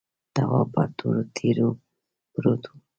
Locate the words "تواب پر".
0.35-0.87